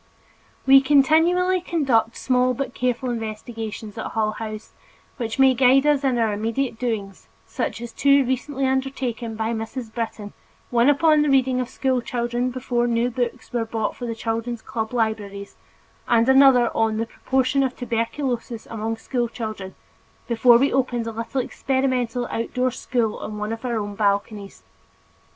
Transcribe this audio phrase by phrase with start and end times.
[0.65, 4.73] We continually conduct small but careful investigations at Hull House,
[5.17, 9.93] which may guide us in our immediate doings such as two recently undertaken by Mrs.
[9.93, 10.33] Britton,
[10.71, 14.63] one upon the reading of school children before new books were bought for the children's
[14.63, 15.55] club libraries,
[16.07, 19.75] and another on the proportion of tuberculosis among school children,
[20.27, 24.63] before we opened a little experimental outdoor school on one of our balconies.